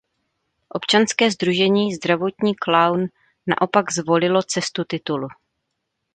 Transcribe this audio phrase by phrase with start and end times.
[0.69, 3.05] Občanské sdružení Zdravotní Klaun
[3.47, 5.27] naopak zvolilo cestu titulu.